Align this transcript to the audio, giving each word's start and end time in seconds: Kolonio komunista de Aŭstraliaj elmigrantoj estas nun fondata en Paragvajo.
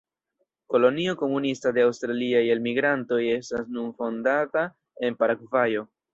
Kolonio 0.75 1.13
komunista 1.19 1.73
de 1.75 1.83
Aŭstraliaj 1.89 2.41
elmigrantoj 2.55 3.21
estas 3.35 3.69
nun 3.77 3.93
fondata 4.01 4.65
en 5.09 5.21
Paragvajo. 5.23 5.87